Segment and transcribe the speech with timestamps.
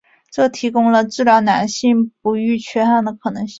[0.31, 3.49] 这提供了治疗男性不育缺憾的可能性。